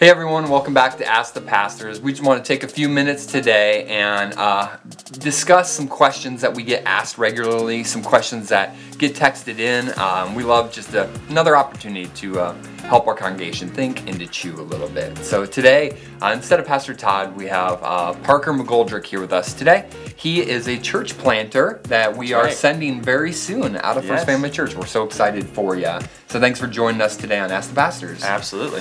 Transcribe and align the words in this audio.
Hey 0.00 0.08
everyone, 0.08 0.48
welcome 0.48 0.72
back 0.72 0.96
to 0.96 1.06
Ask 1.06 1.34
the 1.34 1.42
Pastors. 1.42 2.00
We 2.00 2.12
just 2.12 2.24
want 2.24 2.42
to 2.42 2.48
take 2.48 2.62
a 2.62 2.66
few 2.66 2.88
minutes 2.88 3.26
today 3.26 3.84
and 3.84 4.32
uh, 4.32 4.78
discuss 5.18 5.70
some 5.70 5.86
questions 5.86 6.40
that 6.40 6.54
we 6.54 6.62
get 6.62 6.86
asked 6.86 7.18
regularly, 7.18 7.84
some 7.84 8.02
questions 8.02 8.48
that 8.48 8.74
get 8.96 9.14
texted 9.14 9.58
in. 9.58 9.92
Um, 9.98 10.34
we 10.34 10.42
love 10.42 10.72
just 10.72 10.94
a, 10.94 11.10
another 11.28 11.54
opportunity 11.54 12.06
to 12.14 12.40
uh, 12.40 12.54
help 12.84 13.08
our 13.08 13.14
congregation 13.14 13.68
think 13.68 14.08
and 14.08 14.18
to 14.18 14.26
chew 14.26 14.58
a 14.58 14.62
little 14.62 14.88
bit. 14.88 15.18
So 15.18 15.44
today, 15.44 15.98
uh, 16.22 16.32
instead 16.34 16.60
of 16.60 16.66
Pastor 16.66 16.94
Todd, 16.94 17.36
we 17.36 17.44
have 17.48 17.82
uh, 17.82 18.14
Parker 18.22 18.54
McGoldrick 18.54 19.04
here 19.04 19.20
with 19.20 19.34
us 19.34 19.52
today. 19.52 19.86
He 20.16 20.40
is 20.40 20.66
a 20.66 20.78
church 20.78 21.18
planter 21.18 21.82
that 21.88 22.16
we 22.16 22.28
That's 22.28 22.40
are 22.40 22.44
right. 22.44 22.54
sending 22.54 23.02
very 23.02 23.34
soon 23.34 23.76
out 23.76 23.98
of 23.98 24.06
First 24.06 24.24
Family 24.24 24.48
Church. 24.48 24.74
We're 24.74 24.86
so 24.86 25.04
excited 25.04 25.46
for 25.46 25.76
you. 25.76 25.98
So 26.28 26.40
thanks 26.40 26.58
for 26.58 26.68
joining 26.68 27.02
us 27.02 27.18
today 27.18 27.38
on 27.38 27.50
Ask 27.50 27.68
the 27.68 27.74
Pastors. 27.74 28.24
Absolutely. 28.24 28.80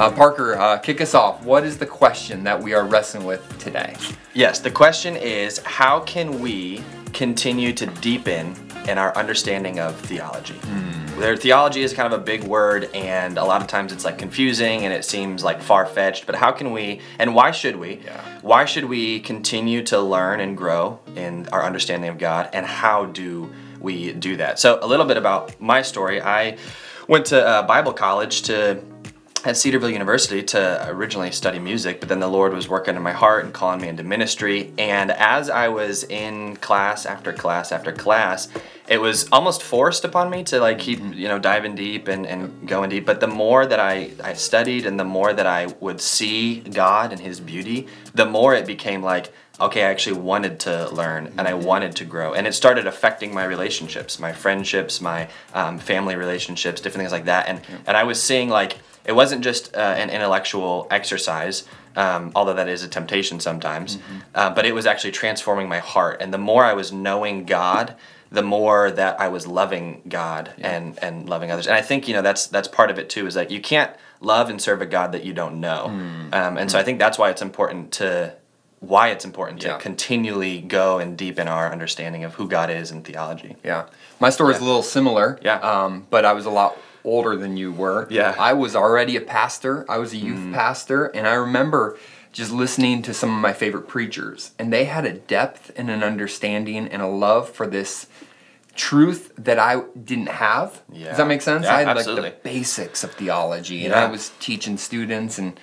Uh, 0.00 0.10
Parker, 0.10 0.54
uh, 0.56 0.78
kick 0.78 1.02
us 1.02 1.14
off. 1.14 1.44
What 1.44 1.62
is 1.62 1.76
the 1.76 1.84
question 1.84 2.42
that 2.44 2.58
we 2.58 2.72
are 2.72 2.86
wrestling 2.86 3.26
with 3.26 3.58
today? 3.58 3.94
Yes, 4.32 4.58
the 4.58 4.70
question 4.70 5.14
is 5.14 5.58
how 5.58 6.00
can 6.00 6.40
we 6.40 6.82
continue 7.12 7.74
to 7.74 7.84
deepen 7.84 8.54
in 8.88 8.96
our 8.96 9.14
understanding 9.14 9.78
of 9.78 9.94
theology? 10.00 10.58
Their 11.18 11.36
theology 11.36 11.82
is 11.82 11.92
kind 11.92 12.10
of 12.10 12.18
a 12.18 12.24
big 12.24 12.44
word, 12.44 12.88
and 12.94 13.36
a 13.36 13.44
lot 13.44 13.60
of 13.60 13.66
times 13.66 13.92
it's 13.92 14.06
like 14.06 14.16
confusing 14.16 14.86
and 14.86 14.94
it 14.94 15.04
seems 15.04 15.44
like 15.44 15.60
far 15.60 15.84
fetched. 15.84 16.24
But 16.24 16.34
how 16.34 16.50
can 16.50 16.72
we, 16.72 17.02
and 17.18 17.34
why 17.34 17.50
should 17.50 17.76
we? 17.76 17.96
Yeah. 18.02 18.24
Why 18.40 18.64
should 18.64 18.86
we 18.86 19.20
continue 19.20 19.82
to 19.82 20.00
learn 20.00 20.40
and 20.40 20.56
grow 20.56 20.98
in 21.14 21.46
our 21.52 21.62
understanding 21.62 22.08
of 22.08 22.16
God, 22.16 22.48
and 22.54 22.64
how 22.64 23.04
do 23.04 23.52
we 23.80 24.14
do 24.14 24.38
that? 24.38 24.58
So, 24.58 24.78
a 24.80 24.86
little 24.86 25.04
bit 25.04 25.18
about 25.18 25.60
my 25.60 25.82
story. 25.82 26.22
I 26.22 26.56
went 27.06 27.26
to 27.26 27.46
uh, 27.46 27.66
Bible 27.66 27.92
college 27.92 28.40
to 28.42 28.82
at 29.44 29.56
Cedarville 29.56 29.90
University 29.90 30.42
to 30.42 30.86
originally 30.88 31.30
study 31.30 31.58
music, 31.58 32.00
but 32.00 32.08
then 32.08 32.20
the 32.20 32.28
Lord 32.28 32.52
was 32.52 32.68
working 32.68 32.96
in 32.96 33.02
my 33.02 33.12
heart 33.12 33.44
and 33.44 33.54
calling 33.54 33.80
me 33.80 33.88
into 33.88 34.02
ministry. 34.02 34.72
And 34.78 35.10
as 35.10 35.48
I 35.48 35.68
was 35.68 36.04
in 36.04 36.56
class 36.56 37.06
after 37.06 37.32
class 37.32 37.72
after 37.72 37.92
class, 37.92 38.48
it 38.88 39.00
was 39.00 39.28
almost 39.30 39.62
forced 39.62 40.04
upon 40.04 40.30
me 40.30 40.44
to 40.44 40.60
like 40.60 40.78
keep, 40.78 40.98
you 41.14 41.28
know, 41.28 41.38
diving 41.38 41.74
deep 41.74 42.08
and, 42.08 42.26
and 42.26 42.68
going 42.68 42.90
deep. 42.90 43.06
But 43.06 43.20
the 43.20 43.28
more 43.28 43.64
that 43.64 43.80
I, 43.80 44.10
I 44.22 44.34
studied 44.34 44.84
and 44.84 44.98
the 44.98 45.04
more 45.04 45.32
that 45.32 45.46
I 45.46 45.66
would 45.80 46.00
see 46.00 46.60
God 46.60 47.12
and 47.12 47.20
his 47.20 47.40
beauty, 47.40 47.86
the 48.14 48.26
more 48.26 48.54
it 48.54 48.66
became 48.66 49.02
like, 49.02 49.32
okay, 49.60 49.84
I 49.84 49.90
actually 49.90 50.18
wanted 50.18 50.58
to 50.60 50.88
learn 50.90 51.34
and 51.36 51.46
I 51.46 51.54
wanted 51.54 51.96
to 51.96 52.04
grow. 52.04 52.32
And 52.34 52.46
it 52.46 52.54
started 52.54 52.86
affecting 52.86 53.32
my 53.32 53.44
relationships, 53.44 54.18
my 54.18 54.32
friendships, 54.32 55.00
my 55.00 55.28
um, 55.54 55.78
family 55.78 56.16
relationships, 56.16 56.80
different 56.80 57.02
things 57.02 57.12
like 57.12 57.26
that. 57.26 57.46
And, 57.46 57.60
and 57.86 57.96
I 57.96 58.04
was 58.04 58.22
seeing 58.22 58.48
like, 58.48 58.78
it 59.04 59.12
wasn't 59.12 59.42
just 59.42 59.74
uh, 59.74 59.78
an 59.78 60.10
intellectual 60.10 60.86
exercise, 60.90 61.64
um, 61.96 62.32
although 62.34 62.54
that 62.54 62.68
is 62.68 62.82
a 62.84 62.88
temptation 62.88 63.40
sometimes, 63.40 63.98
uh, 64.34 64.50
but 64.50 64.64
it 64.66 64.74
was 64.74 64.86
actually 64.86 65.12
transforming 65.12 65.68
my 65.68 65.78
heart. 65.78 66.20
And 66.20 66.32
the 66.32 66.38
more 66.38 66.64
I 66.64 66.74
was 66.74 66.92
knowing 66.92 67.44
God, 67.44 67.96
the 68.30 68.42
more 68.42 68.90
that 68.92 69.20
I 69.20 69.28
was 69.28 69.46
loving 69.46 70.02
God 70.08 70.52
and, 70.58 70.96
and 71.02 71.28
loving 71.28 71.50
others. 71.50 71.66
And 71.66 71.76
I 71.76 71.82
think, 71.82 72.06
you 72.06 72.14
know, 72.14 72.22
that's 72.22 72.46
that's 72.46 72.68
part 72.68 72.90
of 72.90 72.98
it 72.98 73.10
too, 73.10 73.26
is 73.26 73.34
that 73.34 73.50
you 73.50 73.60
can't 73.60 73.90
love 74.20 74.50
and 74.50 74.60
serve 74.62 74.80
a 74.82 74.86
God 74.86 75.12
that 75.12 75.24
you 75.24 75.32
don't 75.32 75.60
know. 75.60 75.86
Um, 76.32 76.56
and 76.58 76.70
so 76.70 76.78
I 76.78 76.84
think 76.84 76.98
that's 76.98 77.18
why 77.18 77.30
it's 77.30 77.42
important 77.42 77.92
to 77.94 78.34
why 78.80 79.08
it's 79.08 79.24
important 79.24 79.60
to 79.62 79.78
continually 79.78 80.60
go 80.60 80.98
and 80.98 81.18
deepen 81.18 81.48
our 81.48 81.70
understanding 81.70 82.24
of 82.24 82.34
who 82.34 82.48
God 82.48 82.70
is 82.70 82.90
and 82.90 83.04
theology. 83.04 83.56
Yeah, 83.64 83.86
my 84.20 84.30
story 84.30 84.54
is 84.54 84.60
a 84.60 84.64
little 84.64 84.82
similar. 84.82 85.38
Yeah. 85.42 85.58
um, 85.58 86.06
but 86.08 86.24
I 86.24 86.32
was 86.32 86.46
a 86.46 86.50
lot 86.50 86.78
older 87.04 87.36
than 87.36 87.56
you 87.56 87.72
were. 87.72 88.06
Yeah. 88.10 88.34
I 88.38 88.52
was 88.52 88.76
already 88.76 89.16
a 89.16 89.20
pastor. 89.20 89.84
I 89.90 89.98
was 89.98 90.12
a 90.12 90.16
youth 90.16 90.52
pastor, 90.52 91.06
and 91.06 91.26
I 91.26 91.34
remember 91.34 91.98
just 92.32 92.52
listening 92.52 93.02
to 93.02 93.12
some 93.14 93.34
of 93.34 93.40
my 93.40 93.52
favorite 93.52 93.88
preachers, 93.88 94.52
and 94.58 94.72
they 94.72 94.84
had 94.84 95.04
a 95.04 95.12
depth 95.12 95.72
and 95.76 95.90
an 95.90 96.02
understanding 96.02 96.86
and 96.88 97.02
a 97.02 97.06
love 97.08 97.50
for 97.50 97.66
this 97.66 98.06
truth 98.76 99.32
that 99.36 99.58
I 99.58 99.82
didn't 100.04 100.28
have. 100.28 100.82
Yeah. 100.92 101.08
Does 101.08 101.16
that 101.18 101.26
make 101.26 101.42
sense? 101.42 101.64
Yeah, 101.64 101.74
I 101.76 101.78
had 101.80 101.88
absolutely. 101.88 102.22
like 102.30 102.42
the 102.42 102.48
basics 102.48 103.02
of 103.04 103.12
theology, 103.12 103.84
and 103.84 103.92
Yeah. 103.92 104.06
I 104.06 104.10
was 104.10 104.30
teaching 104.40 104.76
students, 104.78 105.38
and 105.38 105.58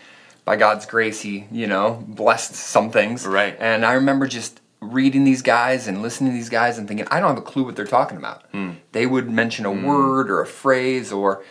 by 0.46 0.56
God's 0.56 0.86
grace, 0.86 1.22
He, 1.22 1.46
you 1.52 1.68
know, 1.68 2.04
blessed 2.08 2.56
some 2.56 2.92
things. 2.92 3.26
Right. 3.26 3.56
And 3.60 3.86
I 3.86 3.94
remember 3.94 4.28
just 4.28 4.62
reading 4.80 5.24
these 5.24 5.42
guys 5.42 5.88
and 5.88 6.02
listening 6.02 6.32
to 6.32 6.38
these 6.38 6.50
guys 6.50 6.78
and 6.78 6.88
thinking, 6.88 7.08
I 7.10 7.20
don't 7.20 7.30
have 7.30 7.38
a 7.38 7.42
clue 7.42 7.64
what 7.64 7.76
they're 7.76 7.86
talking 7.86 8.18
about. 8.18 8.44
Hmm. 8.52 8.72
They 8.98 9.06
would 9.06 9.30
mention 9.30 9.64
a 9.68 9.72
word 9.72 10.32
or 10.32 10.42
a 10.42 10.48
phrase 10.48 11.12
or 11.12 11.44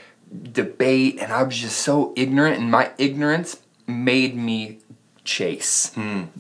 debate, 0.53 1.19
and 1.21 1.33
I 1.33 1.45
was 1.45 1.57
just 1.57 1.79
so 1.79 2.13
ignorant, 2.17 2.59
and 2.59 2.69
my 2.69 2.91
ignorance 2.99 3.61
made 3.87 4.35
me 4.37 4.79
chase 5.23 5.93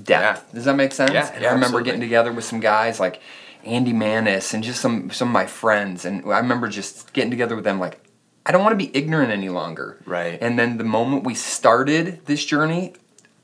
depth. 0.02 0.52
Does 0.52 0.64
that 0.64 0.74
make 0.74 0.90
sense? 0.90 1.12
Yeah, 1.12 1.32
and 1.32 1.42
yeah, 1.42 1.50
I 1.50 1.52
remember 1.52 1.78
absolutely. 1.78 1.84
getting 1.84 2.00
together 2.00 2.32
with 2.32 2.44
some 2.44 2.58
guys 2.58 2.98
like 2.98 3.20
Andy 3.64 3.92
Manis 3.92 4.52
and 4.52 4.64
just 4.64 4.80
some 4.80 5.10
some 5.10 5.28
of 5.28 5.32
my 5.32 5.46
friends, 5.46 6.04
and 6.04 6.24
I 6.24 6.40
remember 6.40 6.66
just 6.66 7.12
getting 7.12 7.30
together 7.30 7.54
with 7.54 7.64
them 7.64 7.78
like. 7.78 8.00
I 8.48 8.52
don't 8.52 8.62
want 8.62 8.78
to 8.78 8.84
be 8.86 8.96
ignorant 8.96 9.30
any 9.32 9.48
longer. 9.48 9.98
Right. 10.06 10.38
And 10.40 10.56
then 10.58 10.78
the 10.78 10.84
moment 10.84 11.24
we 11.24 11.34
started 11.34 12.26
this 12.26 12.44
journey, 12.44 12.94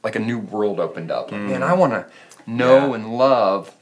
like 0.05 0.15
a 0.17 0.21
new 0.21 0.39
world 0.39 0.79
opened 0.79 1.11
up. 1.11 1.33
Like, 1.33 1.41
man, 1.41 1.63
I 1.65 1.75
want 1.75 1.93
to 1.93 2.07
know 2.47 2.81
Mm. 2.83 2.89
Yeah. 2.89 2.95
and 2.97 3.19
love 3.19 3.73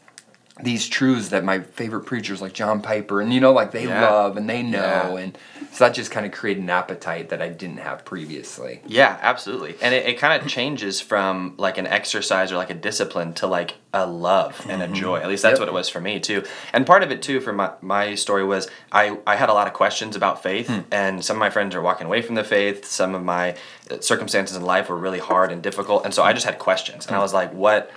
these 0.62 0.88
truths 0.88 1.28
that 1.28 1.44
my 1.44 1.60
favorite 1.60 2.03
preachers 2.06 2.41
like 2.41 2.53
John 2.53 2.81
Piper 2.81 3.21
and 3.21 3.32
you 3.32 3.41
know 3.41 3.53
like 3.53 3.72
they 3.72 3.87
Yeah. 3.87 4.09
love 4.09 4.37
and 4.37 4.48
they 4.48 4.62
know 4.62 5.16
Yeah. 5.16 5.22
and 5.22 5.38
so 5.72 5.84
that 5.84 5.94
just 5.94 6.10
kind 6.10 6.26
of 6.26 6.32
created 6.32 6.62
an 6.65 6.71
appetite 6.71 7.28
that 7.28 7.41
I 7.41 7.48
didn't 7.48 7.78
have 7.78 8.04
previously. 8.04 8.81
Yeah, 8.87 9.16
absolutely. 9.21 9.76
And 9.81 9.94
it, 9.94 10.04
it 10.04 10.19
kind 10.19 10.41
of 10.41 10.48
changes 10.48 11.00
from 11.00 11.54
like 11.59 11.78
an 11.78 11.87
exercise 11.87 12.50
or 12.50 12.56
like 12.56 12.71
a 12.71 12.75
discipline 12.75 13.34
to 13.34 13.47
like 13.47 13.76
a 13.94 14.04
love 14.04 14.66
and 14.69 14.82
a 14.82 14.87
mm-hmm. 14.87 14.94
joy. 14.94 15.16
At 15.21 15.28
least 15.28 15.43
that's 15.43 15.59
Yep. 15.59 15.60
what 15.60 15.69
it 15.69 15.75
was 15.75 15.88
for 15.88 16.00
me 16.00 16.19
too. 16.19 16.44
And 16.72 16.87
part 16.87 17.03
of 17.03 17.12
it 17.12 17.22
too 17.22 17.41
for 17.41 17.53
my, 17.53 17.71
my 17.81 18.15
story 18.16 18.44
was 18.44 18.69
I, 18.91 19.19
I 19.27 19.37
had 19.37 19.48
a 19.48 19.53
lot 19.53 19.69
of 19.69 19.72
questions 19.72 20.16
about 20.16 20.42
faith 20.42 20.69
hmm. 20.69 20.81
and 20.91 21.25
some 21.25 21.37
of 21.37 21.41
my 21.41 21.50
friends 21.50 21.75
are 21.75 21.82
walking 21.82 22.06
away 22.06 22.22
from 22.22 22.34
the 22.34 22.44
faith. 22.44 22.84
Some 22.84 23.15
of 23.15 23.22
my 23.22 23.54
uh, 23.91 24.00
circumstances 24.00 24.56
in 24.56 24.62
life 24.62 24.88
were 24.88 24.98
really 24.98 25.21
hard 25.21 25.53
and 25.53 25.62
difficult. 25.62 26.04
And 26.04 26.12
so 26.12 26.22
I 26.25 26.31
hmm. 26.32 26.37
just 26.37 26.47
had 26.47 26.59
questions 26.59 27.06
and 27.06 27.15
I 27.15 27.19
hmm. 27.19 27.22
was 27.22 27.32
like, 27.32 27.53
what, 27.54 27.92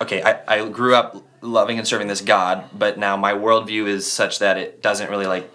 okay, 0.00 0.22
I, 0.22 0.40
I 0.56 0.68
grew 0.68 0.96
up 0.96 1.22
loving 1.44 1.78
and 1.78 1.86
serving 1.86 2.08
this 2.08 2.20
God, 2.20 2.64
but 2.76 2.98
now 2.98 3.16
my 3.16 3.32
worldview 3.32 3.86
is 3.86 4.10
such 4.10 4.38
that 4.38 4.56
it 4.56 4.82
doesn't 4.82 5.10
really 5.10 5.26
like 5.26 5.50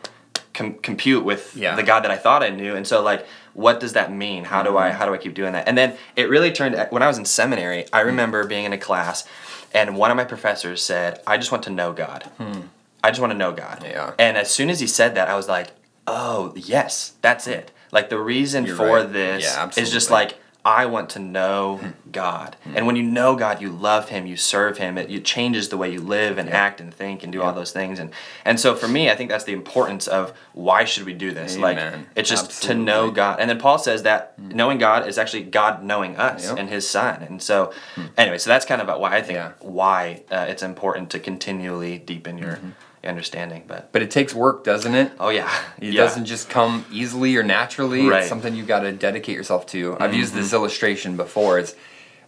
com- 0.54 0.76
compute 0.76 1.24
with 1.24 1.56
Yeah. 1.56 1.76
the 1.76 1.84
God 1.84 2.04
that 2.04 2.12
I 2.12 2.18
thought 2.18 2.44
I 2.44 2.50
knew. 2.50 2.76
And 2.76 2.88
so 2.88 3.02
like, 3.02 3.26
what 3.54 3.80
does 3.80 3.94
that 3.94 4.12
mean? 4.14 4.46
How 4.46 4.64
do 4.64 4.78
I 4.78 4.90
mm-hmm. 4.90 4.98
how 4.98 5.06
do 5.06 5.14
I 5.14 5.18
keep 5.18 5.34
doing 5.34 5.54
that? 5.54 5.68
And 5.68 5.78
then 5.78 5.98
it 6.16 6.30
really 6.30 6.52
turned 6.52 6.78
when 6.92 7.04
I 7.04 7.08
was 7.08 7.18
in 7.18 7.26
seminary. 7.26 7.86
I 7.92 8.00
mm-hmm. 8.00 8.08
remember 8.08 8.46
being 8.46 8.66
in 8.66 8.74
a 8.74 8.78
class, 8.78 9.28
and 9.74 9.98
one 9.98 10.12
of 10.12 10.18
my 10.18 10.24
professors 10.24 10.82
said, 10.82 11.22
"I 11.28 11.38
just 11.38 11.52
want 11.52 11.64
to 11.64 11.70
know 11.70 11.92
God. 11.92 12.24
Hmm. 12.38 12.62
I 13.04 13.10
just 13.10 13.20
want 13.20 13.32
to 13.32 13.38
know 13.38 13.52
God." 13.52 13.84
Yeah. 13.84 14.14
And 14.18 14.38
as 14.38 14.50
soon 14.50 14.70
as 14.70 14.80
he 14.80 14.88
said 14.88 15.16
that, 15.16 15.28
I 15.28 15.36
was 15.36 15.48
like, 15.48 15.72
"Oh 16.08 16.54
yes, 16.56 17.14
that's 17.22 17.46
hmm. 17.46 17.52
it." 17.52 17.72
Like 17.92 18.10
the 18.10 18.20
reason 18.20 18.66
You're 18.66 18.76
for 18.76 18.98
right. 18.98 19.12
this 19.12 19.44
Yeah, 19.44 19.72
is 19.76 19.92
just 19.92 20.12
like 20.12 20.38
I 20.70 20.86
want 20.86 21.10
to 21.12 21.20
know 21.20 21.78
hmm. 21.78 22.12
God. 22.12 22.56
Hmm. 22.64 22.78
And 22.78 22.86
when 22.88 22.96
you 22.96 23.02
know 23.04 23.36
God, 23.36 23.60
you 23.60 23.70
love 23.70 24.10
Him, 24.10 24.28
you 24.28 24.38
serve 24.38 24.78
Him. 24.78 24.98
It, 24.98 25.10
it 25.10 25.26
changes 25.26 25.70
the 25.70 25.78
way 25.78 25.92
you 25.92 26.00
live 26.00 26.38
and 26.38 26.48
act 26.50 26.80
and 26.80 26.94
think 26.94 27.24
and 27.24 27.34
do 27.34 27.42
all 27.42 27.54
those 27.54 27.72
things. 27.72 27.98
And 27.98 28.12
and 28.46 28.60
so 28.60 28.76
for 28.76 28.88
me, 28.88 29.10
I 29.10 29.16
think 29.16 29.32
that's 29.32 29.46
the 29.46 29.54
importance 29.54 30.08
of 30.08 30.34
why 30.54 30.86
should 30.86 31.06
we 31.06 31.14
do 31.14 31.32
this? 31.32 31.58
Like 31.58 31.78
it's 32.16 32.30
just 32.30 32.46
Absolutely. 32.46 32.86
to 32.86 32.86
know 32.86 33.12
God. 33.12 33.40
And 33.40 33.50
then 33.50 33.60
Paul 33.60 33.80
says 33.80 34.04
that 34.04 34.34
hmm. 34.38 34.50
knowing 34.50 34.78
God 34.78 35.08
is 35.08 35.18
actually 35.18 35.44
God 35.44 35.84
knowing 35.84 36.16
us 36.18 36.50
Yep. 36.50 36.60
and 36.60 36.70
His 36.70 36.88
Son. 36.88 37.24
And 37.24 37.42
so 37.42 37.74
anyway, 38.18 38.38
so 38.38 38.50
that's 38.50 38.66
kind 38.66 38.82
of 38.82 38.88
about 38.88 39.02
why 39.02 39.16
I 39.16 39.22
think 39.22 39.38
Yeah. 39.38 39.54
why 39.60 40.24
uh, 40.32 40.46
it's 40.48 40.64
important 40.64 41.10
to 41.12 41.20
continually 41.20 41.98
deepen 41.98 42.38
your 42.38 42.54
mm-hmm. 42.58 42.70
Understanding. 43.08 43.64
But 43.68 43.92
But 43.92 44.02
it 44.02 44.12
takes 44.12 44.34
work, 44.34 44.64
doesn't 44.64 44.94
it? 44.94 45.12
oh 45.20 45.30
yeah, 45.30 45.50
It 45.80 45.94
yeah. 45.94 46.02
doesn't 46.04 46.26
just 46.26 46.50
come 46.50 46.86
easily 46.92 47.36
or 47.38 47.44
naturally. 47.44 48.08
Right. 48.08 48.20
It's 48.22 48.30
something 48.30 48.56
you've 48.56 48.68
got 48.68 48.82
to 48.82 48.92
dedicate 48.92 49.36
yourself 49.36 49.66
to. 49.68 49.96
I've 50.00 50.14
used 50.14 50.34
this 50.34 50.48
mm-hmm. 50.48 50.56
illustration 50.56 51.18
before. 51.18 51.60
It's, 51.60 51.76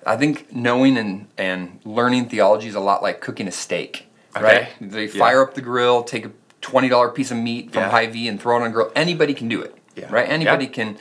I 0.05 0.17
think 0.17 0.51
knowing 0.53 0.97
and, 0.97 1.27
and 1.37 1.79
learning 1.83 2.29
theology 2.29 2.67
is 2.67 2.75
a 2.75 2.79
lot 2.79 3.03
like 3.03 3.21
cooking 3.21 3.47
a 3.47 3.51
steak, 3.51 4.07
Okay. 4.35 4.43
right? 4.43 4.67
They 4.79 5.05
Yeah. 5.05 5.19
fire 5.19 5.41
up 5.41 5.53
the 5.53 5.61
grill, 5.61 6.03
take 6.03 6.25
a 6.25 6.31
twenty 6.61 6.89
dollar 6.89 7.09
piece 7.09 7.31
of 7.31 7.37
meat 7.37 7.71
from 7.73 7.83
Yeah. 7.83 7.89
Hy-Vee 7.91 8.27
and 8.27 8.41
throw 8.41 8.57
it 8.57 8.61
on 8.61 8.67
a 8.67 8.71
grill. 8.71 8.91
Anybody 8.95 9.33
can 9.33 9.47
do 9.49 9.61
it, 9.61 9.75
Yeah. 9.95 10.07
right? 10.09 10.27
Anybody 10.29 10.67
can 10.67 10.97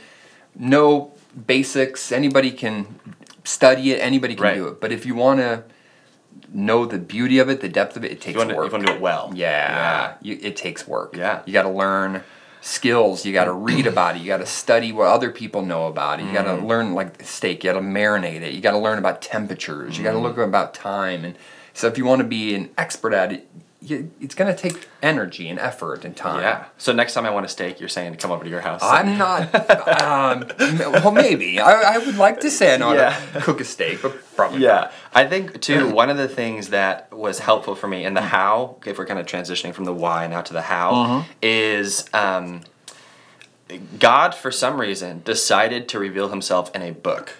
know 0.54 1.12
basics. 1.46 2.10
Anybody 2.12 2.50
can 2.50 2.98
study 3.44 3.92
it. 3.92 3.98
Anybody 4.00 4.34
can 4.34 4.42
Right. 4.44 4.54
do 4.56 4.68
it. 4.68 4.80
But 4.80 4.90
if 4.92 5.06
you 5.06 5.14
want 5.14 5.40
to 5.40 5.62
know 6.52 6.84
the 6.86 6.98
beauty 6.98 7.38
of 7.38 7.48
it, 7.48 7.60
the 7.60 7.68
depth 7.68 7.96
of 7.96 8.04
it, 8.04 8.12
it 8.12 8.20
takes 8.20 8.38
You 8.38 8.44
to, 8.44 8.54
work. 8.54 8.66
you 8.66 8.72
want 8.72 8.86
to 8.86 8.92
do 8.92 8.96
it 8.96 9.00
well. 9.00 9.30
Yeah, 9.34 10.14
You, 10.20 10.38
it 10.42 10.56
takes 10.56 10.86
work. 10.88 11.16
Yeah. 11.16 11.42
you 11.46 11.52
got 11.52 11.62
to 11.62 11.68
learn 11.70 12.22
skills. 12.60 13.24
You 13.24 13.32
got 13.32 13.44
to 13.44 13.52
read 13.52 13.86
about 13.86 14.16
it. 14.16 14.20
You 14.20 14.26
got 14.26 14.38
to 14.38 14.46
study 14.46 14.92
what 14.92 15.06
other 15.06 15.30
people 15.30 15.62
know 15.62 15.86
about 15.86 16.20
it. 16.20 16.26
You 16.26 16.32
got 16.32 16.46
Mm. 16.46 16.60
to 16.60 16.66
learn 16.66 16.94
like 16.94 17.22
steak. 17.22 17.64
You 17.64 17.72
got 17.72 17.78
to 17.78 17.84
marinate 17.84 18.42
it. 18.42 18.52
You 18.52 18.60
got 18.60 18.72
to 18.72 18.78
learn 18.78 18.98
about 18.98 19.22
temperatures. 19.22 19.96
You 19.96 20.04
got 20.04 20.12
to 20.12 20.18
Mm. 20.18 20.22
look 20.22 20.36
about 20.38 20.74
time. 20.74 21.24
And 21.24 21.36
so, 21.72 21.86
if 21.86 21.96
you 21.96 22.04
want 22.04 22.18
to 22.20 22.26
be 22.26 22.54
an 22.54 22.68
expert 22.76 23.14
at 23.14 23.32
it, 23.32 23.48
you, 23.82 24.10
it's 24.20 24.34
going 24.34 24.54
to 24.54 24.60
take 24.60 24.88
energy 25.02 25.48
and 25.48 25.58
effort 25.58 26.04
and 26.04 26.14
time. 26.14 26.42
Yeah. 26.42 26.66
So 26.76 26.92
next 26.92 27.14
time 27.14 27.24
I 27.24 27.30
want 27.30 27.46
a 27.46 27.48
steak, 27.48 27.80
you're 27.80 27.88
saying 27.88 28.12
to 28.12 28.18
come 28.18 28.30
over 28.30 28.44
to 28.44 28.50
your 28.50 28.60
house. 28.60 28.80
I'm 28.82 29.16
not. 29.16 29.54
um, 30.02 30.44
well, 30.58 31.12
maybe 31.12 31.58
I, 31.58 31.94
I 31.94 31.98
would 31.98 32.16
like 32.16 32.40
to 32.40 32.50
say 32.50 32.74
I 32.74 32.76
know 32.76 32.94
how 32.94 33.32
to 33.32 33.40
cook 33.40 33.60
a 33.60 33.64
steak, 33.64 34.02
but 34.02 34.16
probably 34.36 34.60
Yeah, 34.60 34.90
I 35.14 35.26
think 35.26 35.60
too. 35.60 35.90
One 35.90 36.10
of 36.10 36.18
the 36.18 36.28
things 36.28 36.68
that 36.68 37.10
was 37.12 37.38
helpful 37.38 37.74
for 37.74 37.88
me 37.88 38.04
in 38.04 38.14
the 38.14 38.20
how, 38.20 38.76
if 38.84 38.98
we're 38.98 39.06
kind 39.06 39.18
of 39.18 39.26
transitioning 39.26 39.72
from 39.72 39.84
the 39.84 39.94
why 39.94 40.26
now 40.26 40.42
to 40.42 40.52
the 40.52 40.62
how, 40.62 41.24
is 41.40 42.06
um, 42.12 42.62
God 43.98 44.34
for 44.34 44.50
some 44.50 44.80
reason 44.80 45.22
decided 45.24 45.88
to 45.90 45.98
reveal 45.98 46.28
Himself 46.28 46.74
in 46.74 46.82
a 46.82 46.90
book, 46.90 47.32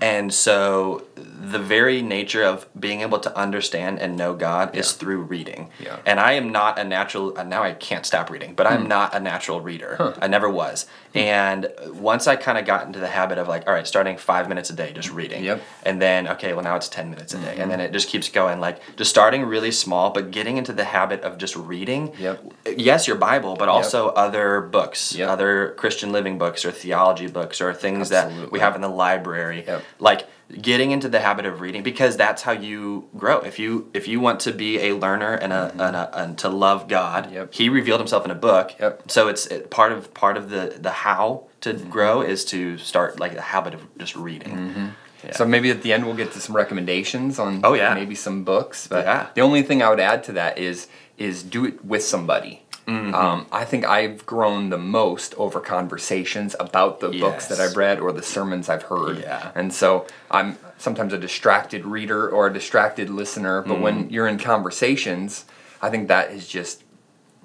and 0.00 0.32
so 0.32 1.04
the 1.50 1.58
very 1.58 2.02
nature 2.02 2.44
of 2.44 2.68
being 2.78 3.00
able 3.00 3.18
to 3.18 3.36
understand 3.36 3.98
and 3.98 4.16
know 4.16 4.34
God 4.34 4.76
is 4.76 4.92
through 4.92 5.22
reading. 5.22 5.70
Yeah. 5.80 5.98
And 6.06 6.20
I 6.20 6.32
am 6.32 6.50
not 6.52 6.78
a 6.78 6.84
natural. 6.84 7.38
uh, 7.38 7.42
Now 7.42 7.62
I 7.62 7.72
can't 7.72 8.06
stop 8.06 8.30
reading, 8.30 8.54
but 8.54 8.66
I'm 8.66 8.82
hmm. 8.82 8.88
not 8.88 9.14
a 9.14 9.20
natural 9.20 9.60
reader. 9.60 10.14
I 10.20 10.28
never 10.28 10.48
was. 10.48 10.86
Hmm. 11.12 11.18
And 11.18 11.68
once 11.94 12.26
I 12.26 12.36
kind 12.36 12.58
of 12.58 12.64
got 12.64 12.86
into 12.86 12.98
the 13.00 13.08
habit 13.08 13.38
of 13.38 13.48
like, 13.48 13.66
all 13.66 13.74
right, 13.74 13.86
starting 13.86 14.16
five 14.16 14.48
minutes 14.48 14.70
a 14.70 14.74
day, 14.74 14.92
just 14.92 15.12
reading 15.12 15.44
Yep. 15.44 15.62
and 15.84 16.00
then 16.00 16.28
okay 16.28 16.52
well 16.52 16.62
now 16.62 16.76
it's 16.76 16.88
10 16.88 17.10
minutes 17.10 17.34
a 17.34 17.38
day 17.38 17.50
and 17.50 17.58
mm-hmm. 17.60 17.70
then 17.70 17.80
it 17.80 17.92
just 17.92 18.08
keeps 18.08 18.28
going 18.28 18.60
like 18.60 18.80
just 18.96 19.10
starting 19.10 19.42
really 19.44 19.70
small 19.70 20.10
but 20.10 20.30
getting 20.30 20.56
into 20.56 20.72
the 20.72 20.84
habit 20.84 21.20
of 21.22 21.38
just 21.38 21.56
reading 21.56 22.12
Yep. 22.18 22.52
yes 22.76 23.06
your 23.06 23.16
bible 23.16 23.56
but 23.56 23.68
also 23.68 24.08
other 24.10 24.60
books 24.60 25.14
Yep. 25.14 25.28
other 25.28 25.74
christian 25.76 26.12
living 26.12 26.38
books 26.38 26.64
or 26.64 26.70
theology 26.70 27.26
books 27.26 27.60
or 27.60 27.72
things 27.74 28.08
that 28.10 28.50
we 28.50 28.60
have 28.60 28.74
in 28.74 28.80
the 28.80 28.88
library 28.88 29.64
Yep. 29.66 29.82
like 29.98 30.28
getting 30.60 30.90
into 30.90 31.08
the 31.08 31.20
habit 31.20 31.46
of 31.46 31.60
reading 31.60 31.82
because 31.82 32.16
that's 32.16 32.42
how 32.42 32.52
you 32.52 33.08
grow 33.16 33.38
if 33.40 33.58
you 33.58 33.88
if 33.94 34.06
you 34.06 34.20
want 34.20 34.38
to 34.40 34.52
be 34.52 34.78
a 34.80 34.94
learner 34.94 35.32
and 35.34 35.52
a, 35.52 35.70
and, 35.78 35.96
a 35.96 36.10
and 36.20 36.36
to 36.38 36.48
love 36.48 36.88
god 36.88 37.24
Mm-hmm. 37.24 37.34
Yep. 37.34 37.54
he 37.54 37.68
revealed 37.70 38.00
himself 38.00 38.24
in 38.24 38.30
a 38.30 38.34
book 38.34 38.74
Yep. 38.78 39.10
so 39.10 39.28
it's 39.28 39.46
it, 39.46 39.70
part 39.70 39.92
of 39.92 40.12
part 40.12 40.36
of 40.36 40.50
the 40.50 40.76
the 40.78 40.90
how 40.90 41.44
to 41.62 41.72
Mm-hmm. 41.74 41.90
grow 41.90 42.20
is 42.22 42.44
to 42.46 42.76
start 42.76 43.18
like 43.20 43.34
the 43.34 43.40
habit 43.40 43.72
of 43.74 43.80
just 43.98 44.14
reading 44.16 44.92
Yeah. 45.24 45.32
So 45.32 45.46
maybe 45.46 45.70
at 45.70 45.82
the 45.82 45.92
end 45.92 46.04
we'll 46.04 46.16
get 46.16 46.32
to 46.32 46.40
some 46.40 46.56
recommendations 46.56 47.38
on 47.38 47.60
Oh, 47.62 47.74
yeah. 47.74 47.94
maybe 47.94 48.16
some 48.16 48.42
books. 48.42 48.88
But 48.88 49.04
Yeah. 49.06 49.26
the 49.34 49.40
only 49.40 49.62
thing 49.62 49.80
I 49.80 49.88
would 49.88 50.00
add 50.00 50.24
to 50.24 50.32
that 50.32 50.58
is 50.58 50.88
is 51.16 51.44
do 51.44 51.64
it 51.64 51.84
with 51.84 52.02
somebody. 52.02 52.64
Mm-hmm. 52.86 53.14
Um, 53.14 53.46
I 53.52 53.64
think 53.64 53.84
I've 53.84 54.26
grown 54.26 54.70
the 54.70 54.78
most 54.78 55.34
over 55.36 55.60
conversations 55.60 56.56
about 56.58 57.00
the 57.00 57.10
books 57.10 57.46
that 57.46 57.60
I've 57.60 57.76
read 57.76 58.00
or 58.00 58.12
the 58.12 58.22
sermons 58.22 58.68
I've 58.68 58.82
heard. 58.84 59.18
Yeah. 59.20 59.52
And 59.54 59.72
so 59.72 60.06
I'm 60.30 60.58
sometimes 60.78 61.12
a 61.12 61.18
distracted 61.18 61.84
reader 61.84 62.28
or 62.28 62.48
a 62.48 62.52
distracted 62.52 63.08
listener, 63.10 63.62
but 63.62 63.80
when 63.80 64.04
Mm-hmm. 64.04 64.12
you're 64.14 64.26
in 64.26 64.38
conversations, 64.38 65.44
I 65.80 65.90
think 65.90 66.08
that 66.08 66.30
is 66.32 66.48
just 66.48 66.82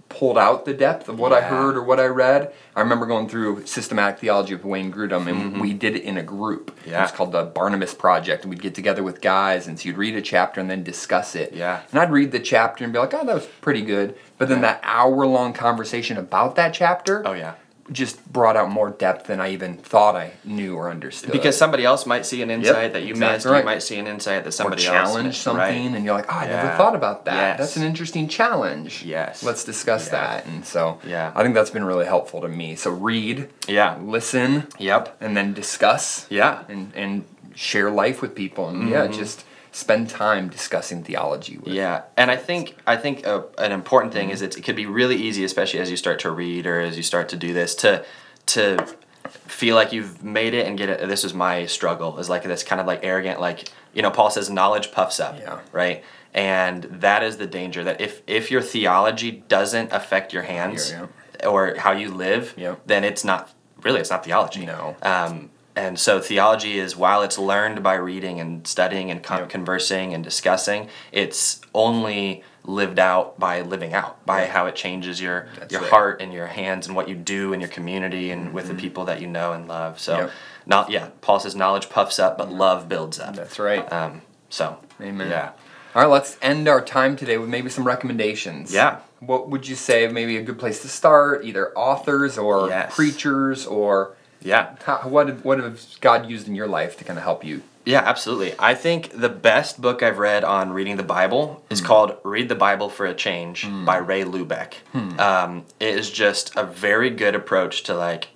pulled 0.09 0.37
out 0.37 0.65
the 0.65 0.73
depth 0.73 1.09
of 1.09 1.19
what 1.19 1.33
I 1.33 1.41
heard 1.41 1.75
or 1.75 1.83
what 1.83 1.99
I 1.99 2.05
read. 2.05 2.53
I 2.75 2.79
remember 2.81 3.05
going 3.05 3.27
through 3.27 3.65
systematic 3.65 4.19
theology 4.19 4.53
of 4.53 4.63
Wayne 4.63 4.91
Grudem, 4.91 5.27
and 5.27 5.59
we 5.59 5.73
did 5.73 5.95
it 5.95 6.03
in 6.03 6.17
a 6.17 6.23
group. 6.23 6.69
It 6.69 6.75
Mm-hmm. 6.77 6.89
Yeah. 6.91 7.01
was 7.01 7.11
called 7.11 7.31
the 7.33 7.43
Barnabas 7.43 7.93
Project, 7.93 8.43
and 8.43 8.49
we'd 8.49 8.61
get 8.61 8.73
together 8.75 9.03
with 9.03 9.19
guys, 9.21 9.67
and 9.67 9.77
so 9.79 9.87
you'd 9.89 9.97
read 9.97 10.15
a 10.15 10.21
chapter 10.21 10.61
and 10.61 10.69
then 10.69 10.83
discuss 10.83 11.35
it. 11.35 11.53
Yeah. 11.53 11.81
And 11.91 11.99
I'd 11.99 12.11
read 12.11 12.31
the 12.31 12.39
chapter 12.39 12.83
and 12.83 12.93
be 12.93 12.99
like, 12.99 13.13
"Oh, 13.13 13.25
that 13.25 13.35
was 13.35 13.45
pretty 13.61 13.81
good," 13.81 14.15
but 14.37 14.47
then 14.47 14.59
Yeah. 14.59 14.73
that 14.73 14.79
hour-long 14.83 15.53
conversation 15.53 16.17
about 16.17 16.55
that 16.55 16.73
chapter, 16.73 17.21
oh 17.27 17.33
yeah 17.33 17.53
just 17.91 18.25
brought 18.31 18.57
out 18.57 18.69
more 18.69 18.89
depth 18.89 19.27
than 19.27 19.39
I 19.39 19.51
even 19.51 19.77
thought 19.77 20.15
I 20.15 20.33
knew 20.43 20.75
or 20.75 20.89
understood. 20.89 21.31
because 21.31 21.55
somebody 21.57 21.85
else 21.85 22.05
might 22.05 22.25
see 22.25 22.41
an 22.41 22.51
insight 22.51 22.93
that 22.93 23.03
you 23.03 23.11
exactly 23.11 23.35
missed. 23.35 23.45
right. 23.45 23.59
You 23.59 23.65
might 23.65 23.83
see 23.83 23.97
an 23.97 24.07
insight 24.07 24.43
that 24.43 24.49
or 24.49 24.51
somebody 24.51 24.81
challenge 24.83 25.15
else 25.15 25.23
missed. 25.25 25.41
something, 25.41 25.59
Right. 25.87 25.95
and 25.95 26.03
you're 26.05 26.13
like, 26.13 26.25
"Oh, 26.29 26.35
I 26.37 26.47
never 26.47 26.75
thought 26.77 26.95
about 26.95 27.25
that. 27.25 27.35
Yes. 27.35 27.59
That's 27.59 27.77
an 27.77 27.83
interesting 27.83 28.27
challenge." 28.27 29.03
Yes. 29.03 29.41
Let's 29.43 29.63
discuss 29.63 30.07
Yeah. 30.07 30.11
that. 30.19 30.45
And 30.47 30.65
so, 30.65 30.99
Yeah. 31.05 31.31
I 31.35 31.43
think 31.43 31.55
that's 31.55 31.69
been 31.69 31.85
really 31.85 32.05
helpful 32.05 32.41
to 32.41 32.47
me. 32.49 32.75
So 32.75 32.91
read, 32.91 33.49
Yeah. 33.67 33.95
listen, 34.01 34.67
Yep. 34.79 35.15
and 35.21 35.37
then 35.37 35.53
discuss, 35.53 36.25
Yeah. 36.29 36.59
and 36.69 36.91
and 36.95 37.23
share 37.55 37.89
life 37.89 38.21
with 38.21 38.35
people, 38.35 38.69
and 38.69 38.89
yeah, 38.89 39.03
mm-hmm. 39.05 39.13
just 39.13 39.43
spend 39.77 40.09
time 40.09 40.49
discussing 40.49 41.03
theology 41.03 41.57
with. 41.57 41.67
Mm-hmm. 41.67 41.75
Yeah, 41.75 42.01
and 42.17 42.31
I 42.31 42.35
think 42.35 42.75
I 42.87 42.95
think 42.97 43.27
uh, 43.27 43.43
an 43.59 43.71
important 43.71 44.11
thing 44.11 44.31
is 44.31 44.41
it, 44.41 44.57
it 44.57 44.63
could 44.63 44.75
be 44.75 44.87
really 44.87 45.15
easy, 45.15 45.43
especially 45.43 45.79
as 45.79 45.91
you 45.91 45.97
start 45.97 46.19
to 46.21 46.31
read 46.31 46.65
or 46.65 46.79
as 46.79 46.97
you 46.97 47.03
start 47.03 47.29
to 47.29 47.35
do 47.35 47.53
this, 47.53 47.75
to 47.75 48.03
to 48.47 48.87
feel 49.27 49.75
like 49.75 49.93
you've 49.93 50.23
made 50.23 50.53
it 50.55 50.65
and 50.67 50.77
get 50.77 50.89
it. 50.89 51.07
This 51.07 51.23
is 51.23 51.33
my 51.33 51.67
struggle. 51.67 52.17
Is 52.17 52.27
like 52.29 52.43
this 52.43 52.63
kind 52.63 52.81
of 52.81 52.87
like 52.87 53.01
arrogant, 53.03 53.39
like 53.39 53.69
you 53.93 54.01
know, 54.01 54.09
Paul 54.09 54.31
says, 54.31 54.49
knowledge 54.49 54.91
puffs 54.91 55.19
up. 55.19 55.39
Yeah. 55.39 55.59
Right. 55.71 56.03
And 56.33 56.83
that 56.83 57.23
is 57.23 57.37
the 57.37 57.47
danger 57.47 57.83
that 57.83 58.01
if 58.01 58.21
if 58.25 58.49
your 58.49 58.61
theology 58.61 59.43
doesn't 59.47 59.91
affect 59.91 60.33
your 60.33 60.43
hands 60.43 60.91
Yeah, 60.91 61.47
or 61.47 61.75
how 61.77 61.91
you 61.91 62.09
live, 62.09 62.53
Yeah. 62.57 62.75
then 62.87 63.03
it's 63.03 63.23
not 63.23 63.51
really 63.83 63.99
it's 63.99 64.09
not 64.09 64.25
theology. 64.25 64.65
No. 64.65 64.95
Um, 65.03 65.49
and 65.77 65.99
so 65.99 66.19
theology 66.19 66.79
is 66.79 66.95
while 66.95 67.21
it's 67.21 67.37
learned 67.37 67.83
by 67.83 67.93
reading 67.93 68.39
and 68.39 68.65
studying 68.65 69.11
and 69.11 69.21
con- 69.21 69.47
conversing 69.47 70.13
and 70.13 70.23
discussing, 70.23 70.89
it's 71.11 71.61
only 71.73 72.43
lived 72.65 72.99
out 72.99 73.39
by 73.39 73.61
living 73.61 73.93
out 73.93 74.25
by 74.25 74.41
Yeah. 74.41 74.51
how 74.51 74.65
it 74.65 74.75
changes 74.75 75.21
your 75.21 75.47
That's 75.59 75.71
your 75.71 75.81
right. 75.81 75.89
heart 75.91 76.21
and 76.21 76.33
your 76.33 76.47
hands 76.47 76.87
and 76.87 76.95
what 76.95 77.07
you 77.07 77.15
do 77.15 77.53
in 77.53 77.61
your 77.61 77.69
community 77.69 78.31
and 78.31 78.53
with 78.53 78.67
the 78.67 78.73
people 78.73 79.05
that 79.05 79.21
you 79.21 79.27
know 79.27 79.53
and 79.53 79.67
love. 79.67 79.99
So, 79.99 80.17
Yep. 80.17 80.31
not 80.65 80.89
yeah, 80.89 81.07
Paul 81.21 81.39
says 81.39 81.55
knowledge 81.55 81.89
puffs 81.89 82.17
up, 82.19 82.37
but 82.37 82.51
love 82.51 82.89
builds 82.89 83.19
up. 83.19 83.35
That's 83.35 83.59
right. 83.59 83.89
Um, 83.93 84.23
so 84.49 84.77
Amen. 84.99 85.29
Yeah. 85.29 85.51
All 85.95 86.01
right, 86.01 86.11
let's 86.11 86.37
end 86.41 86.67
our 86.67 86.81
time 86.81 87.15
today 87.15 87.37
with 87.37 87.49
maybe 87.49 87.69
some 87.69 87.85
recommendations. 87.85 88.73
Yeah. 88.73 88.97
What 89.19 89.49
would 89.49 89.67
you 89.67 89.75
say 89.75 90.07
maybe 90.07 90.37
a 90.37 90.43
good 90.43 90.59
place 90.59 90.81
to 90.81 90.89
start? 90.89 91.45
Either 91.45 91.71
authors 91.77 92.37
or 92.37 92.67
Yes. 92.67 92.93
preachers 92.95 93.65
or 93.65 94.16
Yeah. 94.41 94.75
how, 94.83 94.99
what 95.09 95.43
what 95.43 95.59
has 95.59 95.97
God 96.01 96.29
used 96.29 96.47
in 96.47 96.55
your 96.55 96.67
life 96.67 96.97
to 96.97 97.03
kind 97.03 97.17
of 97.19 97.23
help 97.23 97.43
you? 97.43 97.63
Yeah, 97.85 98.01
absolutely. 98.05 98.53
I 98.59 98.75
think 98.75 99.11
the 99.17 99.29
best 99.29 99.81
book 99.81 100.03
I've 100.03 100.17
read 100.17 100.43
on 100.43 100.71
reading 100.73 100.97
the 100.97 101.03
Bible 101.03 101.63
is 101.69 101.79
called 101.79 102.17
Read 102.23 102.49
the 102.49 102.55
Bible 102.55 102.89
for 102.89 103.05
a 103.05 103.13
Change 103.13 103.65
by 103.85 103.95
Ray 103.97 104.23
Lubeck. 104.25 104.73
Um, 104.93 105.63
it 105.79 105.95
is 105.97 106.11
just 106.11 106.55
a 106.57 106.63
very 106.65 107.09
good 107.09 107.33
approach 107.33 107.83
to 107.83 107.95
like, 107.95 108.27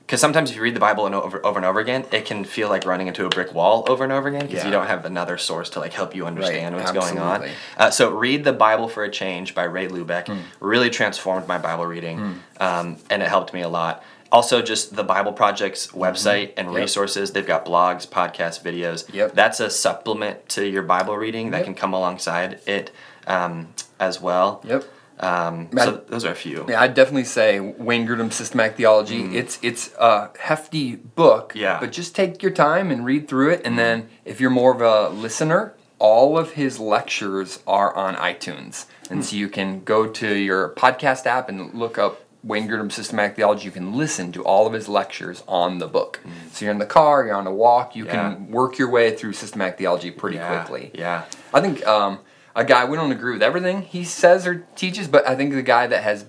because 0.00 0.20
sometimes 0.20 0.50
if 0.50 0.56
you 0.56 0.62
read 0.62 0.76
the 0.76 0.80
Bible 0.80 1.06
and 1.06 1.14
over, 1.14 1.44
over 1.44 1.58
and 1.58 1.64
over 1.64 1.80
again, 1.80 2.04
it 2.12 2.26
can 2.26 2.44
feel 2.44 2.68
like 2.68 2.84
running 2.84 3.06
into 3.06 3.24
a 3.24 3.30
brick 3.30 3.54
wall 3.54 3.86
over 3.88 4.04
and 4.04 4.12
over 4.12 4.28
again 4.28 4.46
because 4.46 4.62
you 4.66 4.70
don't 4.70 4.86
have 4.88 5.06
another 5.06 5.38
source 5.38 5.70
to 5.70 5.80
like 5.80 5.94
help 5.94 6.14
you 6.14 6.26
understand 6.26 6.76
what's 6.76 6.92
going 6.92 7.18
on. 7.18 7.48
Uh, 7.78 7.90
so 7.90 8.10
read 8.10 8.44
the 8.44 8.52
Bible 8.52 8.88
for 8.88 9.04
a 9.04 9.10
Change 9.10 9.54
by 9.54 9.64
Ray 9.64 9.88
Lubeck 9.88 10.28
really 10.60 10.90
transformed 10.90 11.48
my 11.48 11.56
Bible 11.56 11.86
reading, 11.86 12.42
um, 12.60 12.98
and 13.08 13.22
it 13.22 13.28
helped 13.30 13.54
me 13.54 13.62
a 13.62 13.68
lot. 13.70 14.04
Also, 14.30 14.60
just 14.62 14.94
the 14.96 15.04
Bible 15.04 15.32
Project's 15.32 15.88
website 15.88 16.52
and 16.56 16.68
Yep. 16.68 16.76
resources. 16.76 17.32
They've 17.32 17.46
got 17.46 17.64
blogs, 17.64 18.06
podcasts, 18.06 18.60
videos. 18.62 19.12
Yep. 19.12 19.34
That's 19.34 19.58
a 19.60 19.70
supplement 19.70 20.48
to 20.50 20.66
your 20.66 20.82
Bible 20.82 21.16
reading 21.16 21.50
that 21.52 21.58
Yep. 21.58 21.64
can 21.64 21.74
come 21.74 21.94
alongside 21.94 22.60
it 22.66 22.90
um, 23.26 23.68
as 24.00 24.20
well. 24.20 24.60
Yep. 24.64 24.84
Um, 25.20 25.68
so 25.76 26.02
those 26.08 26.24
are 26.24 26.30
a 26.30 26.34
few. 26.36 26.64
Yeah, 26.68 26.80
I'd 26.80 26.94
definitely 26.94 27.24
say 27.24 27.58
Wayne 27.58 28.06
Grudem 28.06 28.32
Systematic 28.32 28.76
Theology. 28.76 29.36
It's 29.36 29.58
it's 29.62 29.90
a 29.98 30.30
hefty 30.38 30.94
book. 30.94 31.52
Yeah. 31.56 31.80
But 31.80 31.90
just 31.90 32.14
take 32.14 32.40
your 32.42 32.52
time 32.52 32.90
and 32.92 33.04
read 33.04 33.26
through 33.28 33.50
it, 33.50 33.62
and 33.64 33.76
then 33.78 34.08
if 34.24 34.40
you're 34.40 34.48
more 34.50 34.72
of 34.72 34.80
a 34.80 35.08
listener, 35.08 35.74
all 35.98 36.38
of 36.38 36.52
his 36.52 36.78
lectures 36.78 37.58
are 37.66 37.92
on 37.96 38.14
iTunes, 38.14 38.84
and 39.10 39.24
so 39.24 39.34
you 39.34 39.48
can 39.48 39.82
go 39.82 40.06
to 40.06 40.34
your 40.36 40.68
podcast 40.76 41.26
app 41.26 41.48
and 41.48 41.74
look 41.74 41.98
up 41.98 42.20
Wayne 42.44 42.68
Grudem 42.68 42.90
Systematic 42.90 43.36
Theology. 43.36 43.64
You 43.64 43.70
can 43.70 43.96
listen 43.96 44.32
to 44.32 44.44
all 44.44 44.66
of 44.66 44.72
his 44.72 44.88
lectures 44.88 45.42
on 45.48 45.78
the 45.78 45.86
book. 45.88 46.20
Mm. 46.24 46.52
So 46.52 46.64
you're 46.64 46.72
in 46.72 46.78
the 46.78 46.86
car, 46.86 47.26
you're 47.26 47.34
on 47.34 47.46
a 47.46 47.54
walk, 47.54 47.96
you 47.96 48.04
Yeah. 48.04 48.12
can 48.12 48.50
work 48.50 48.78
your 48.78 48.88
way 48.88 49.14
through 49.14 49.32
systematic 49.32 49.78
theology 49.78 50.10
pretty 50.10 50.36
Yeah, 50.36 50.48
quickly. 50.48 50.90
Yeah. 50.94 51.24
I 51.52 51.60
think 51.60 51.86
um, 51.86 52.20
a 52.54 52.64
guy 52.64 52.84
we 52.84 52.96
don't 52.96 53.12
agree 53.12 53.32
with 53.32 53.42
everything 53.42 53.82
he 53.82 54.04
says 54.04 54.46
or 54.46 54.66
teaches, 54.76 55.08
but 55.08 55.26
I 55.26 55.34
think 55.34 55.52
the 55.52 55.62
guy 55.62 55.86
that 55.86 56.02
has 56.02 56.24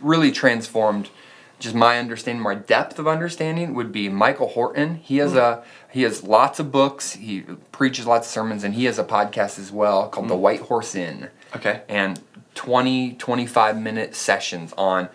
really 0.00 0.32
transformed 0.32 1.10
just 1.58 1.74
my 1.74 1.98
understanding, 1.98 2.42
my 2.42 2.54
depth 2.54 2.98
of 2.98 3.08
understanding 3.08 3.72
would 3.74 3.90
be 3.90 4.08
Michael 4.08 4.48
Horton. 4.48 4.96
He 4.96 5.18
has 5.18 5.32
hmm. 5.32 5.38
a 5.38 5.62
he 5.90 6.02
has 6.02 6.22
lots 6.22 6.60
of 6.60 6.70
books. 6.70 7.12
He 7.12 7.42
preaches 7.72 8.06
lots 8.06 8.26
of 8.26 8.32
sermons, 8.32 8.62
and 8.62 8.74
he 8.74 8.84
has 8.84 8.98
a 8.98 9.04
podcast 9.04 9.58
as 9.58 9.72
well 9.72 10.08
called 10.08 10.26
hmm. 10.26 10.30
The 10.30 10.36
White 10.36 10.60
Horse 10.60 10.94
Inn. 10.94 11.30
Okay. 11.54 11.82
And 11.88 12.20
20, 12.54 13.14
25 13.14 13.80
minute 13.80 14.14
sessions 14.14 14.74
on 14.76 15.08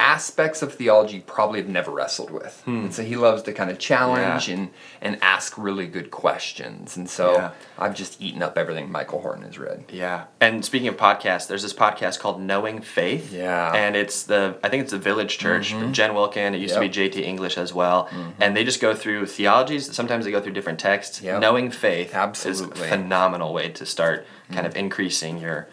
aspects 0.00 0.62
of 0.62 0.74
theology 0.74 1.20
probably 1.26 1.60
have 1.60 1.68
never 1.68 1.90
wrestled 1.90 2.30
with. 2.30 2.62
And 2.66 2.92
so 2.92 3.02
he 3.02 3.16
loves 3.16 3.42
to 3.42 3.52
kind 3.52 3.70
of 3.70 3.78
challenge 3.78 4.46
Hmm. 4.46 4.50
Yeah. 4.50 4.56
and, 4.56 4.70
and 5.02 5.18
ask 5.22 5.58
really 5.58 5.86
good 5.86 6.10
questions. 6.10 6.96
And 6.96 7.08
so 7.08 7.34
Yeah. 7.34 7.50
I've 7.78 7.94
just 7.94 8.20
eaten 8.20 8.42
up 8.42 8.56
everything 8.56 8.90
Michael 8.90 9.20
Horton 9.20 9.44
has 9.44 9.58
read. 9.58 9.84
Yeah. 9.92 10.24
And 10.40 10.64
speaking 10.64 10.88
of 10.88 10.96
podcasts, 10.96 11.46
there's 11.48 11.62
this 11.62 11.74
podcast 11.74 12.18
called 12.18 12.40
Knowing 12.40 12.80
Faith. 12.80 13.32
Yeah. 13.32 13.66
Mm-hmm. 13.68 13.76
And 13.76 13.96
it's 13.96 14.22
the 14.22 14.56
I 14.64 14.68
think 14.70 14.82
it's 14.84 14.92
the 14.92 14.98
Village 14.98 15.36
Church. 15.38 15.74
Jen 15.92 16.14
Wilkin. 16.14 16.54
It 16.54 16.58
used 16.58 16.74
to 16.74 16.80
be 16.80 16.88
JT 16.88 17.16
English 17.22 17.58
as 17.58 17.74
well. 17.74 18.08
And 18.40 18.56
they 18.56 18.64
just 18.64 18.80
go 18.80 18.94
through 18.94 19.26
theologies. 19.26 19.94
Sometimes 19.94 20.24
they 20.24 20.30
go 20.30 20.40
through 20.40 20.52
different 20.54 20.78
texts. 20.80 21.20
Yep. 21.20 21.40
Knowing 21.40 21.70
Faith 21.70 22.14
Absolutely. 22.14 22.80
is 22.80 22.86
a 22.86 22.88
phenomenal 22.88 23.52
way 23.52 23.68
to 23.70 23.84
start 23.84 24.26
kind 24.50 24.66
of 24.66 24.74
increasing 24.76 25.38
your 25.38 25.68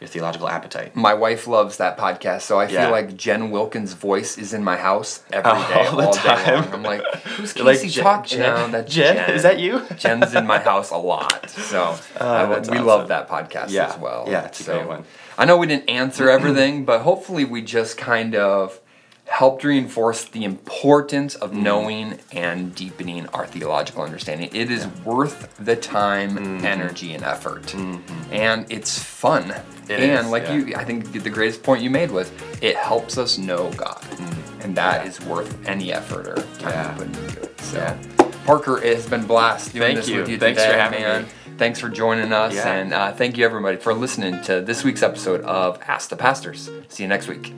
your 0.00 0.08
theological 0.08 0.48
appetite. 0.48 0.94
My 0.94 1.12
wife 1.14 1.46
loves 1.48 1.76
that 1.78 1.98
podcast, 1.98 2.42
so 2.42 2.58
I 2.60 2.68
Yeah. 2.68 2.82
feel 2.82 2.90
like 2.92 3.16
Jen 3.16 3.50
Wilkin's 3.50 3.94
voice 3.94 4.38
is 4.38 4.52
in 4.54 4.62
my 4.62 4.76
house 4.76 5.20
every 5.32 5.50
Oh, 5.52 5.68
day, 5.74 5.86
all 5.86 5.96
the 5.96 6.06
all 6.06 6.12
day 6.12 6.18
time. 6.20 6.54
long. 6.54 6.72
I'm 6.74 6.82
like, 6.84 7.02
who's 7.36 7.52
Casey 7.54 7.88
Jen- 7.88 8.04
talking? 8.04 8.38
Jen- 8.38 8.54
No, 8.54 8.68
that's 8.68 8.94
Jen? 8.94 9.16
Jen. 9.16 9.30
Is 9.30 9.42
that 9.42 9.58
you? 9.58 9.82
Jen's 9.96 10.34
in 10.34 10.46
my 10.46 10.58
house 10.58 10.90
a 10.90 10.96
lot, 10.96 11.50
so 11.50 11.96
Oh, 12.20 12.48
we 12.48 12.54
awesome. 12.56 12.86
love 12.86 13.08
that 13.08 13.28
podcast 13.28 13.70
Yeah. 13.70 13.86
as 13.92 13.98
well. 13.98 14.26
Yeah, 14.28 14.44
it's 14.46 14.60
a 14.60 14.64
great 14.64 14.86
one. 14.86 15.04
I 15.36 15.44
know 15.44 15.56
we 15.56 15.66
didn't 15.66 15.88
answer 15.90 16.28
everything, 16.30 16.84
but 16.84 17.00
hopefully 17.00 17.44
we 17.44 17.62
just 17.62 17.96
kind 17.98 18.34
of 18.34 18.80
helped 19.28 19.62
reinforce 19.62 20.24
the 20.24 20.42
importance 20.44 21.34
of 21.36 21.52
Mm. 21.52 21.62
knowing 21.62 22.18
and 22.32 22.74
deepening 22.74 23.26
our 23.28 23.46
theological 23.46 24.02
understanding. 24.02 24.48
It 24.52 24.70
is 24.70 24.86
worth 25.04 25.48
the 25.58 25.76
time, 25.76 26.30
Mm-hmm. 26.36 26.66
energy, 26.66 27.14
and 27.14 27.22
effort, 27.22 27.74
and 28.32 28.66
it's 28.70 28.98
fun. 28.98 29.54
It 29.88 30.00
and 30.00 30.26
is, 30.26 30.30
like 30.32 30.44
yeah. 30.44 30.54
you, 30.54 30.74
I 30.76 30.84
think 30.84 31.12
the 31.12 31.30
greatest 31.30 31.62
point 31.62 31.82
you 31.82 31.90
made 31.90 32.10
was 32.10 32.30
it 32.60 32.76
helps 32.76 33.16
us 33.18 33.38
know 33.38 33.70
God, 33.76 34.02
and 34.62 34.74
that 34.76 35.06
is 35.06 35.20
Yeah. 35.20 35.28
worth 35.28 35.56
any 35.66 35.92
effort 35.92 36.26
or 36.26 36.36
time 36.58 36.72
Yeah. 36.72 36.90
you 36.92 36.98
put 36.98 37.06
into 37.06 37.42
it. 37.42 37.60
So, 37.60 37.76
Yeah. 37.78 37.94
Parker, 38.46 38.82
it 38.82 38.96
has 38.96 39.06
been 39.06 39.24
blast 39.26 39.72
doing 39.72 39.82
Thank 39.88 39.96
this 39.98 40.08
you. 40.08 40.20
with 40.20 40.28
you 40.30 40.38
Thanks 40.38 40.60
today, 40.60 40.72
for 40.72 40.78
having 40.78 41.02
man. 41.02 41.22
me. 41.22 41.28
Thanks 41.58 41.78
for 41.80 41.88
joining 41.88 42.32
us, 42.32 42.54
Yeah. 42.54 42.72
and 42.72 42.94
uh, 42.94 43.12
thank 43.12 43.36
you 43.36 43.44
everybody 43.44 43.76
for 43.76 43.92
listening 43.92 44.40
to 44.44 44.60
this 44.62 44.84
week's 44.84 45.02
episode 45.02 45.42
of 45.42 45.78
Ask 45.86 46.08
the 46.08 46.16
Pastors. 46.16 46.70
See 46.88 47.02
you 47.02 47.08
next 47.08 47.28
week. 47.28 47.52